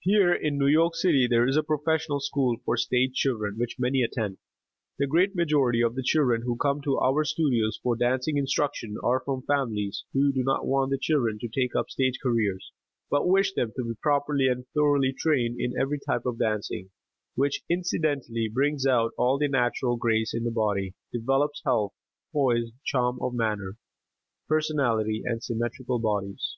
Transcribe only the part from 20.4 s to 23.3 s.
the body, develops health, poise, charm